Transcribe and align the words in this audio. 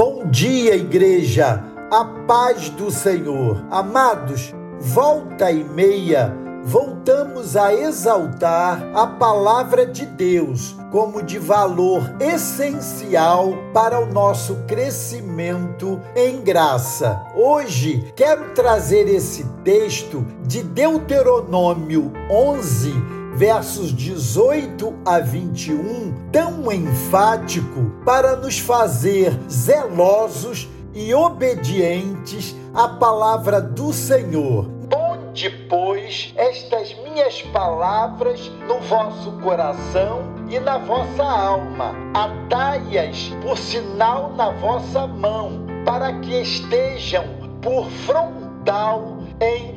Bom 0.00 0.30
dia, 0.30 0.76
igreja, 0.76 1.62
a 1.90 2.06
paz 2.26 2.70
do 2.70 2.90
Senhor. 2.90 3.62
Amados, 3.70 4.50
volta 4.78 5.52
e 5.52 5.62
meia, 5.62 6.34
voltamos 6.64 7.54
a 7.54 7.74
exaltar 7.74 8.82
a 8.94 9.06
palavra 9.06 9.84
de 9.84 10.06
Deus 10.06 10.74
como 10.90 11.22
de 11.22 11.38
valor 11.38 12.16
essencial 12.18 13.52
para 13.74 14.00
o 14.00 14.10
nosso 14.10 14.56
crescimento 14.66 16.00
em 16.16 16.40
graça. 16.40 17.22
Hoje 17.36 18.10
quero 18.16 18.54
trazer 18.54 19.06
esse 19.06 19.44
texto 19.62 20.24
de 20.46 20.62
Deuteronômio 20.62 22.10
11 22.30 23.19
versos 23.40 23.90
18 23.96 25.00
a 25.02 25.18
21, 25.18 26.28
tão 26.30 26.70
enfático 26.70 27.90
para 28.04 28.36
nos 28.36 28.58
fazer 28.58 29.32
zelosos 29.48 30.68
e 30.92 31.14
obedientes 31.14 32.54
à 32.74 32.86
palavra 32.86 33.58
do 33.58 33.94
Senhor. 33.94 34.66
Ponde, 34.90 35.48
pois, 35.70 36.34
estas 36.36 36.94
minhas 37.02 37.40
palavras 37.50 38.46
no 38.68 38.78
vosso 38.80 39.32
coração 39.40 40.20
e 40.50 40.60
na 40.60 40.76
vossa 40.76 41.24
alma, 41.24 41.94
atai-as 42.12 43.30
por 43.42 43.56
sinal 43.56 44.34
na 44.36 44.50
vossa 44.50 45.06
mão, 45.06 45.64
para 45.86 46.12
que 46.20 46.42
estejam 46.42 47.24
por 47.62 47.88
frontal 48.04 49.20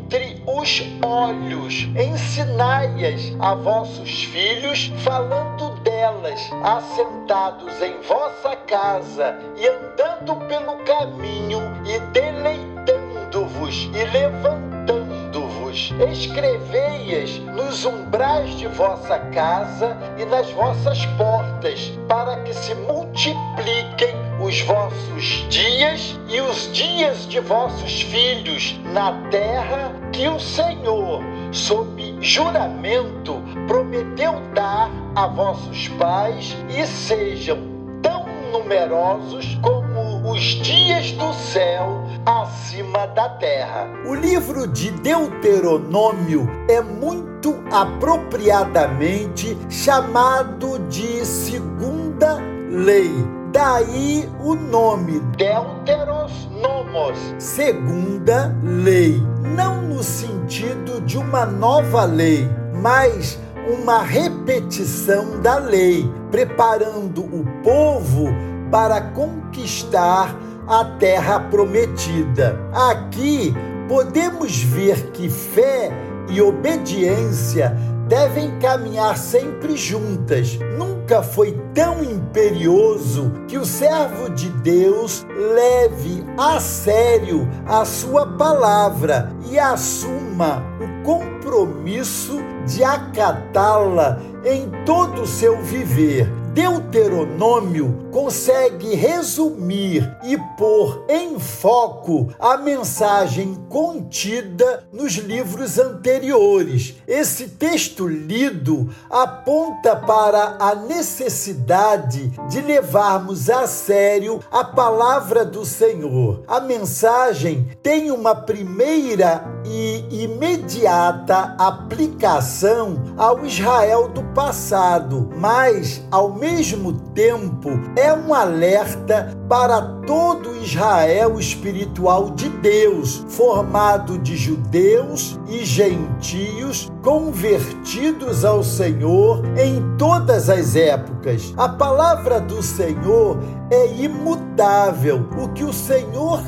entre 0.04 0.42
os 0.46 0.84
olhos. 1.04 1.88
Ensinai-as 1.96 3.34
a 3.40 3.56
vossos 3.56 4.26
filhos, 4.26 4.92
falando 5.00 5.76
delas, 5.82 6.40
assentados 6.64 7.82
em 7.82 8.02
vossa 8.02 8.56
casa 8.68 9.38
e 9.58 9.68
andando 9.68 10.36
pelo 10.48 10.78
caminho 10.84 11.62
e 11.86 12.00
deleitando-vos 12.12 13.90
e 13.94 14.04
levantando-vos. 14.06 15.94
Escrevei-as 16.12 17.38
nos 17.56 17.86
umbrais 17.86 18.58
de 18.58 18.68
vossa 18.68 19.18
casa 19.34 19.98
e 20.18 20.26
nas 20.26 20.50
vossas 20.52 21.06
portas, 21.18 21.92
para 22.08 22.42
que 22.44 22.54
se 22.54 22.76
multipliquem 22.76 24.13
os 24.54 24.62
vossos 24.62 25.48
dias 25.50 26.16
e 26.30 26.40
os 26.40 26.72
dias 26.72 27.26
de 27.26 27.40
vossos 27.40 28.04
filhos 28.04 28.80
na 28.94 29.12
terra 29.32 29.92
que 30.12 30.28
o 30.28 30.40
Senhor, 30.40 31.24
sob 31.52 32.16
juramento, 32.22 33.42
prometeu 33.68 34.40
dar 34.54 34.92
a 35.16 35.26
vossos 35.26 35.88
pais 35.98 36.56
e 36.70 36.86
sejam 36.86 37.58
tão 38.04 38.28
numerosos 38.52 39.58
como 39.60 40.32
os 40.32 40.42
dias 40.42 41.12
do 41.14 41.34
céu 41.34 42.04
acima 42.24 43.08
da 43.08 43.30
terra. 43.30 43.88
O 44.06 44.14
livro 44.14 44.68
de 44.68 44.92
Deuteronômio 44.92 46.48
é 46.70 46.80
muito 46.80 47.56
apropriadamente 47.72 49.58
chamado 49.68 50.78
de 50.90 51.26
segunda 51.26 52.38
lei 52.70 53.43
Daí 53.54 54.28
o 54.44 54.56
nome. 54.56 55.20
Deuteros 55.38 56.50
Nomos, 56.60 57.20
segunda 57.38 58.52
lei, 58.64 59.22
não 59.56 59.80
no 59.84 60.02
sentido 60.02 61.00
de 61.02 61.20
uma 61.20 61.46
nova 61.46 62.04
lei, 62.04 62.50
mas 62.82 63.40
uma 63.72 64.02
repetição 64.02 65.40
da 65.40 65.60
lei, 65.60 66.12
preparando 66.32 67.22
o 67.22 67.46
povo 67.64 68.26
para 68.72 69.00
conquistar 69.00 70.36
a 70.68 70.84
terra 70.98 71.40
prometida. 71.40 72.60
Aqui 72.90 73.54
podemos 73.88 74.64
ver 74.64 75.12
que 75.12 75.30
fé 75.30 75.92
e 76.28 76.42
obediência 76.42 77.78
devem 78.08 78.60
caminhar 78.60 79.18
sempre 79.18 79.76
juntas. 79.76 80.58
Nunca 80.78 81.22
foi 81.22 81.58
tão 81.74 82.04
imperioso 82.04 83.32
que 83.48 83.58
o 83.58 83.66
servo 83.66 84.30
de 84.30 84.50
Deus 84.50 85.26
leve 85.30 86.24
a 86.38 86.60
sério 86.60 87.48
a 87.66 87.86
sua 87.86 88.26
palavra 88.26 89.32
e 89.50 89.60
assuma 89.60 90.64
o 90.80 91.04
compromisso 91.04 92.40
de 92.66 92.84
acatá-la 92.84 94.20
em 94.46 94.70
todo 94.86 95.24
o 95.24 95.28
seu 95.28 95.62
viver. 95.62 96.43
Deuteronômio 96.54 98.10
consegue 98.12 98.94
resumir 98.94 100.16
e 100.24 100.38
pôr 100.56 101.04
em 101.10 101.40
foco 101.40 102.32
a 102.38 102.58
mensagem 102.58 103.56
contida 103.68 104.84
nos 104.94 105.14
livros 105.14 105.80
anteriores. 105.80 106.96
Esse 107.08 107.48
texto 107.48 108.08
lido 108.08 108.88
aponta 109.10 109.96
para 109.96 110.58
a 110.60 110.76
necessidade 110.76 112.32
de 112.48 112.62
levarmos 112.62 113.50
a 113.50 113.66
sério 113.66 114.40
a 114.52 114.64
palavra 114.64 115.44
do 115.44 115.66
Senhor. 115.66 116.44
A 116.48 116.60
mensagem 116.60 117.68
tem 117.82 118.12
uma 118.12 118.36
primeira 118.36 119.44
e 119.66 120.24
imediata 120.24 121.56
aplicação 121.58 123.02
ao 123.18 123.46
Israel 123.46 124.10
do 124.10 124.24
passado, 124.34 125.30
mas 125.38 126.04
ao 126.12 126.34
mesmo 126.34 126.94
tempo 127.14 127.70
é 127.96 128.14
um 128.14 128.34
alerta 128.34 129.36
para 129.48 129.82
todo 130.06 130.56
Israel 130.58 131.40
espiritual 131.40 132.32
de 132.32 132.50
Deus, 132.50 133.26
formado 133.30 134.18
de 134.18 134.36
judeus 134.36 135.40
e 135.48 135.66
gentios 135.66 136.92
convertidos 137.02 138.44
ao 138.44 138.64
Senhor 138.64 139.44
em 139.58 139.98
todas 139.98 140.50
as 140.50 140.76
épocas. 140.76 141.54
A 141.58 141.70
palavra 141.70 142.40
do 142.40 142.62
Senhor 142.62 143.38
é 143.70 143.88
imutável. 143.96 145.28
O 145.38 145.50
que 145.50 145.64
o 145.64 145.74
Senhor 145.74 146.42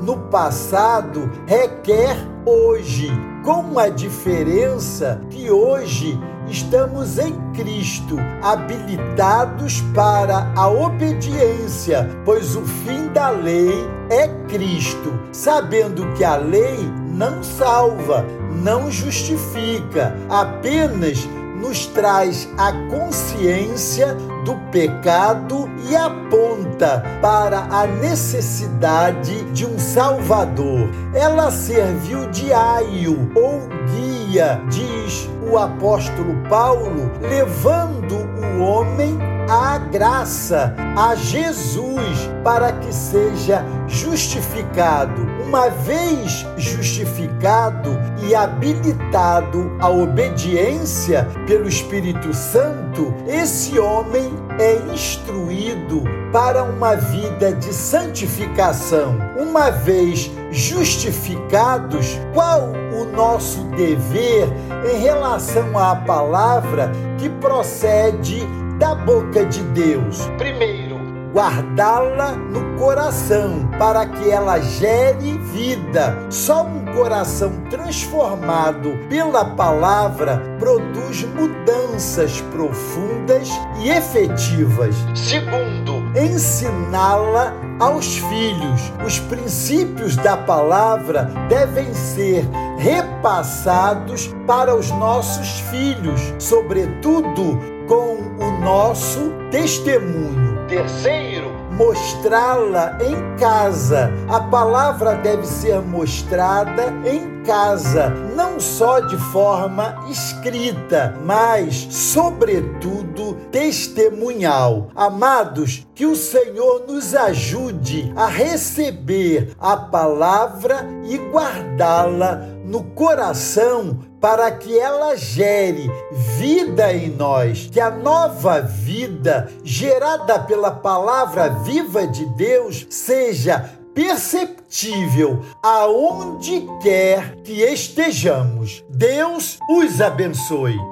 no 0.00 0.16
passado 0.16 1.30
requer 1.46 2.16
hoje, 2.46 3.10
com 3.44 3.78
a 3.78 3.88
diferença 3.88 5.20
que 5.30 5.50
hoje 5.50 6.18
estamos 6.48 7.18
em 7.18 7.34
Cristo, 7.52 8.16
habilitados 8.42 9.80
para 9.94 10.52
a 10.56 10.68
obediência, 10.68 12.08
pois 12.24 12.54
o 12.56 12.62
fim 12.62 13.08
da 13.08 13.30
lei 13.30 13.72
é 14.10 14.28
Cristo, 14.48 15.18
sabendo 15.32 16.06
que 16.14 16.24
a 16.24 16.36
lei 16.36 16.78
não 17.12 17.42
salva, 17.42 18.24
não 18.62 18.90
justifica, 18.90 20.16
apenas 20.28 21.26
nos 21.60 21.86
traz 21.86 22.48
a 22.58 22.72
consciência 22.88 24.16
do 24.44 24.56
pecado 24.70 25.70
e 25.88 25.96
aponta 25.96 27.02
para 27.20 27.58
a 27.70 27.86
necessidade 27.86 29.44
de 29.52 29.66
um 29.66 29.78
Salvador. 29.78 30.88
Ela 31.14 31.50
serviu 31.50 32.28
de 32.30 32.52
aio 32.52 33.30
ou 33.34 33.60
guia, 33.86 34.60
diz 34.68 35.28
o 35.50 35.58
apóstolo 35.58 36.34
Paulo, 36.48 37.10
levando 37.20 38.16
o 38.58 38.62
homem 38.62 39.31
à 39.48 39.78
graça, 39.78 40.74
a 40.96 41.14
Jesus, 41.14 42.30
para 42.42 42.72
que 42.72 42.92
seja 42.92 43.64
justificado. 43.86 45.26
Uma 45.46 45.68
vez 45.68 46.46
justificado 46.56 47.90
e 48.22 48.34
habilitado 48.34 49.76
à 49.80 49.88
obediência 49.88 51.28
pelo 51.46 51.68
Espírito 51.68 52.32
Santo, 52.32 53.14
esse 53.26 53.78
homem 53.78 54.32
é 54.58 54.76
instruído 54.92 56.02
para 56.32 56.64
uma 56.64 56.96
vida 56.96 57.52
de 57.52 57.72
santificação. 57.72 59.16
Uma 59.38 59.70
vez 59.70 60.30
justificados, 60.50 62.18
qual 62.32 62.72
o 62.92 63.04
nosso 63.04 63.64
dever 63.76 64.48
em 64.90 64.98
relação 64.98 65.76
à 65.78 65.96
palavra 65.96 66.90
que 67.18 67.28
procede 67.28 68.46
da 68.82 68.96
boca 68.96 69.44
de 69.44 69.62
Deus? 69.62 70.28
Primeiro, 70.36 70.98
guardá-la 71.32 72.32
no 72.32 72.76
coração, 72.76 73.70
para 73.78 74.04
que 74.06 74.28
ela 74.28 74.58
gere 74.58 75.38
vida. 75.38 76.18
Só 76.28 76.64
um 76.64 76.84
coração 76.86 77.52
transformado 77.70 78.98
pela 79.08 79.44
palavra 79.44 80.42
produz 80.58 81.22
mudanças 81.22 82.40
profundas 82.52 83.48
e 83.78 83.88
efetivas. 83.88 84.96
Segundo, 85.14 86.02
ensiná-la 86.18 87.54
aos 87.78 88.18
filhos. 88.18 88.92
Os 89.06 89.20
princípios 89.20 90.16
da 90.16 90.36
palavra 90.36 91.30
devem 91.48 91.94
ser 91.94 92.44
repassados 92.78 94.34
para 94.44 94.74
os 94.74 94.90
nossos 94.90 95.60
filhos, 95.70 96.34
sobretudo 96.40 97.60
com 97.86 98.21
nosso 98.62 99.32
testemunho. 99.50 100.66
Terceiro, 100.68 101.50
mostrá-la 101.72 102.96
em 103.02 103.36
casa. 103.36 104.10
A 104.28 104.40
palavra 104.40 105.16
deve 105.16 105.46
ser 105.46 105.80
mostrada 105.80 106.94
em 107.04 107.31
casa, 107.44 108.08
não 108.34 108.58
só 108.58 109.00
de 109.00 109.16
forma 109.16 110.04
escrita, 110.10 111.14
mas, 111.24 111.88
sobretudo, 111.90 113.34
testemunhal. 113.50 114.90
Amados, 114.94 115.86
que 115.94 116.06
o 116.06 116.16
Senhor 116.16 116.84
nos 116.86 117.14
ajude 117.14 118.12
a 118.16 118.26
receber 118.26 119.54
a 119.58 119.76
palavra 119.76 120.86
e 121.04 121.16
guardá-la 121.16 122.52
no 122.64 122.84
coração 122.84 123.98
para 124.20 124.50
que 124.52 124.78
ela 124.78 125.16
gere 125.16 125.90
vida 126.38 126.92
em 126.92 127.10
nós, 127.10 127.68
que 127.70 127.80
a 127.80 127.90
nova 127.90 128.60
vida 128.60 129.50
gerada 129.64 130.38
pela 130.38 130.70
palavra 130.70 131.48
viva 131.48 132.06
de 132.06 132.24
Deus 132.36 132.86
seja 132.88 133.81
perceptível 133.94 135.44
aonde 135.62 136.66
quer 136.82 137.36
que 137.42 137.62
estejamos. 137.62 138.84
Deus 138.88 139.58
os 139.68 140.00
abençoe. 140.00 140.91